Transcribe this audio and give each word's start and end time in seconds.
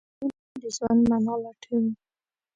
ژوندي 0.23 0.57
د 0.63 0.65
ژوند 0.75 1.01
معنی 1.09 1.35
لټوي 1.43 1.91